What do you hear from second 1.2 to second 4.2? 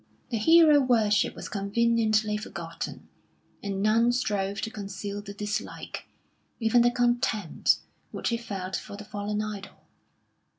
was conveniently forgotten, and none